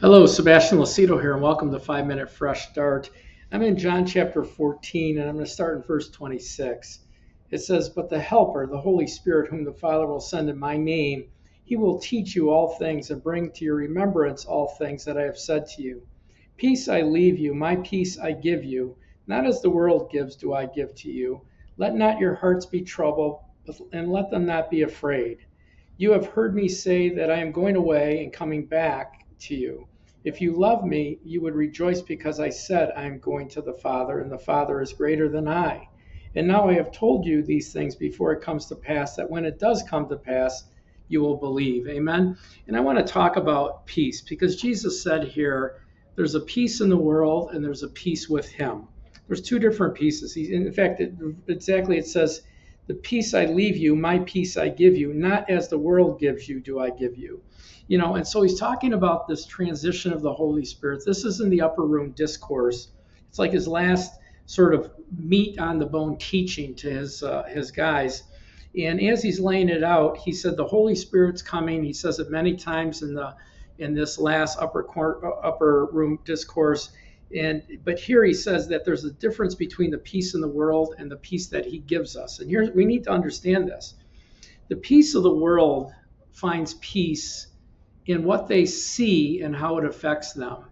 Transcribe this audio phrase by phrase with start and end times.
[0.00, 3.10] Hello, Sebastian Lacido here, and welcome to 5 Minute Fresh Start.
[3.50, 7.00] I'm in John chapter 14, and I'm going to start in verse 26.
[7.50, 10.76] It says, But the Helper, the Holy Spirit, whom the Father will send in my
[10.76, 11.24] name,
[11.64, 15.22] he will teach you all things and bring to your remembrance all things that I
[15.22, 16.06] have said to you.
[16.56, 18.96] Peace I leave you, my peace I give you.
[19.26, 21.40] Not as the world gives, do I give to you.
[21.76, 23.40] Let not your hearts be troubled,
[23.92, 25.38] and let them not be afraid.
[25.96, 29.86] You have heard me say that I am going away and coming back to you.
[30.24, 33.72] If you love me, you would rejoice because I said, I am going to the
[33.72, 35.88] Father, and the Father is greater than I.
[36.34, 39.44] And now I have told you these things before it comes to pass, that when
[39.44, 40.64] it does come to pass,
[41.08, 41.88] you will believe.
[41.88, 42.36] Amen.
[42.66, 45.82] And I want to talk about peace because Jesus said here,
[46.16, 48.88] there's a peace in the world and there's a peace with him.
[49.28, 50.36] There's two different pieces.
[50.36, 51.14] In fact, it,
[51.46, 52.42] exactly it says,
[52.88, 56.48] the peace I leave you, my peace I give you, not as the world gives
[56.48, 57.42] you, do I give you
[57.88, 61.02] you know, and so he's talking about this transition of the Holy Spirit.
[61.04, 62.88] This is in the upper room discourse.
[63.28, 67.70] It's like his last sort of meat on the bone teaching to his uh, his
[67.70, 68.24] guys.
[68.78, 71.82] And as he's laying it out, he said the Holy Spirit's coming.
[71.82, 73.34] He says it many times in the
[73.78, 76.90] in this last upper court, upper room discourse.
[77.34, 80.94] And but here he says that there's a difference between the peace in the world
[80.98, 82.40] and the peace that he gives us.
[82.40, 83.94] And here we need to understand this.
[84.68, 85.92] The peace of the world
[86.32, 87.47] finds peace
[88.08, 90.64] in what they see and how it affects them.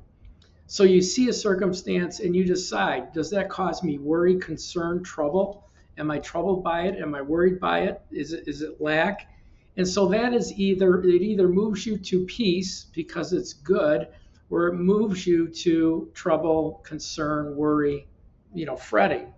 [0.66, 5.68] So you see a circumstance and you decide, does that cause me worry, concern, trouble?
[5.98, 6.98] Am I troubled by it?
[7.00, 8.00] Am I worried by it?
[8.10, 9.28] Is it is it lack?
[9.76, 14.08] And so that is either it either moves you to peace because it's good,
[14.48, 18.08] or it moves you to trouble, concern, worry,
[18.54, 19.32] you know, fretting.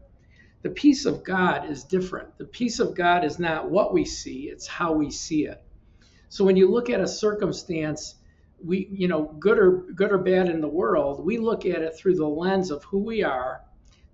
[0.63, 2.39] The peace of God is different.
[2.39, 5.63] The peace of God is not what we see, it's how we see it.
[6.29, 8.17] So when you look at a circumstance,
[8.63, 11.97] we, you know, good or good or bad in the world, we look at it
[11.97, 13.63] through the lens of who we are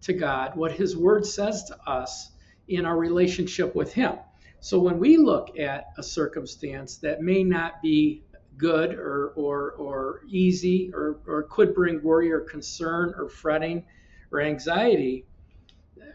[0.02, 2.30] to God, what His Word says to us
[2.68, 4.16] in our relationship with Him.
[4.60, 8.22] So when we look at a circumstance that may not be
[8.56, 13.84] good or or or easy or or could bring worry or concern or fretting
[14.30, 15.26] or anxiety,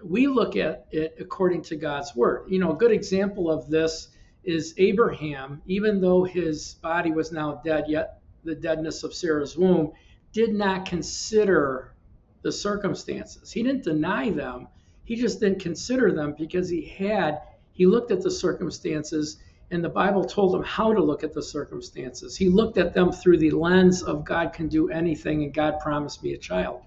[0.04, 2.46] we look at it according to God's word.
[2.50, 4.09] You know, a good example of this
[4.44, 9.92] is Abraham, even though his body was now dead, yet the deadness of Sarah's womb,
[10.32, 11.94] did not consider
[12.42, 13.52] the circumstances.
[13.52, 14.68] He didn't deny them.
[15.04, 17.42] He just didn't consider them because he had,
[17.72, 19.38] he looked at the circumstances
[19.72, 22.36] and the Bible told him how to look at the circumstances.
[22.36, 26.24] He looked at them through the lens of God can do anything and God promised
[26.24, 26.82] me a child.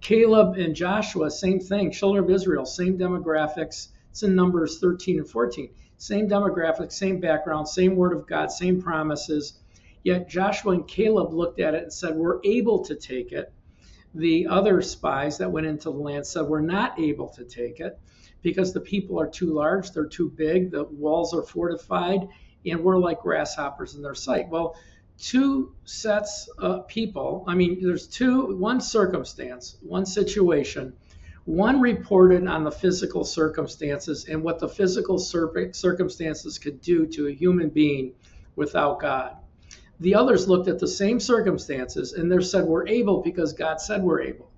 [0.00, 1.90] Caleb and Joshua, same thing.
[1.90, 3.88] Children of Israel, same demographics.
[4.12, 8.82] It's in Numbers 13 and 14 same demographic, same background, same word of God, same
[8.82, 9.60] promises.
[10.02, 13.52] Yet Joshua and Caleb looked at it and said, We're able to take it.
[14.12, 17.98] The other spies that went into the land said, We're not able to take it
[18.42, 22.28] because the people are too large, they're too big, the walls are fortified,
[22.66, 24.48] and we're like grasshoppers in their sight.
[24.48, 24.74] Well,
[25.18, 30.94] two sets of people, I mean, there's two, one circumstance, one situation
[31.44, 37.32] one reported on the physical circumstances and what the physical circumstances could do to a
[37.32, 38.14] human being
[38.54, 39.36] without God.
[39.98, 44.02] The others looked at the same circumstances and they said, We're able because God said
[44.02, 44.50] we're able.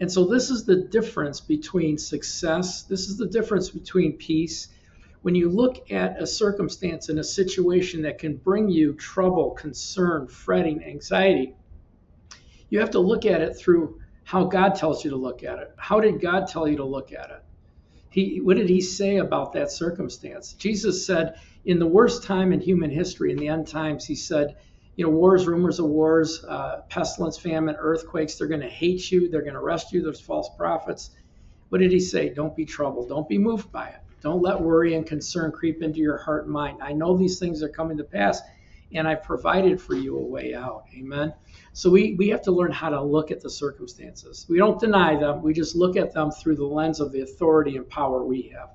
[0.00, 4.68] And so, this is the difference between success, this is the difference between peace.
[5.22, 10.28] When you look at a circumstance and a situation that can bring you trouble, concern,
[10.28, 11.54] fretting, anxiety,
[12.70, 15.72] you have to look at it through how God tells you to look at it.
[15.78, 17.42] How did God tell you to look at it?
[18.10, 20.52] He, what did he say about that circumstance?
[20.52, 24.56] Jesus said, in the worst time in human history, in the end times, he said,
[24.96, 29.30] you know, wars, rumors of wars, uh, pestilence, famine, earthquakes, they're going to hate you.
[29.30, 30.02] They're going to arrest you.
[30.02, 31.08] There's false prophets.
[31.70, 32.28] What did he say?
[32.28, 33.08] Don't be troubled.
[33.08, 34.00] Don't be moved by it.
[34.20, 36.80] Don't let worry and concern creep into your heart and mind.
[36.82, 38.42] I know these things are coming to pass,
[38.92, 40.84] and I've provided for you a way out.
[40.96, 41.34] Amen.
[41.72, 44.46] So we, we have to learn how to look at the circumstances.
[44.48, 47.76] We don't deny them, we just look at them through the lens of the authority
[47.76, 48.70] and power we have.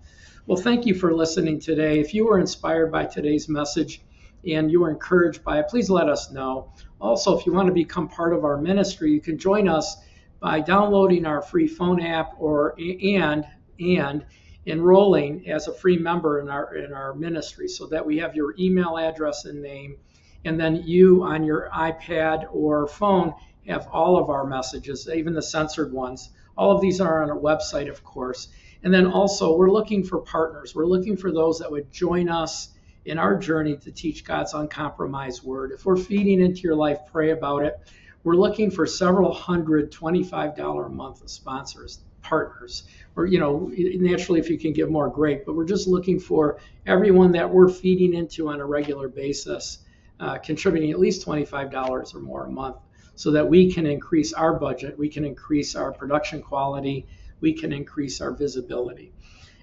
[0.46, 2.00] Well, thank you for listening today.
[2.00, 4.02] If you were inspired by today's message
[4.46, 6.74] and you were encouraged by it, please let us know.
[7.00, 9.98] Also, if you want to become part of our ministry, you can join us
[10.42, 13.46] by downloading our free phone app or and
[13.80, 14.26] and
[14.66, 18.54] enrolling as a free member in our in our ministry so that we have your
[18.60, 19.96] email address and name
[20.46, 23.34] and then you on your iPad or phone
[23.68, 26.30] have all of our messages, even the censored ones.
[26.58, 28.50] All of these are on our website, of course.
[28.84, 30.76] And then also, we're looking for partners.
[30.76, 32.70] We're looking for those that would join us
[33.06, 35.72] in our journey to teach God's uncompromised word.
[35.72, 37.80] If we're feeding into your life, pray about it.
[38.24, 42.84] we're looking for several hundred $25 a month sponsors, partners.
[43.16, 45.46] Or, you know, naturally, if you can give more, great.
[45.46, 49.80] But we're just looking for everyone that we're feeding into on a regular basis,
[50.24, 52.78] uh, contributing at least $25 or more a month
[53.16, 57.06] so that we can increase our budget, we can increase our production quality,
[57.42, 59.14] we can increase our visibility.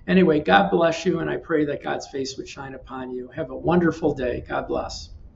[0.06, 3.28] Anyway, God bless you, and I pray that God's face would shine upon you.
[3.28, 4.44] Have a wonderful day.
[4.46, 5.10] God bless.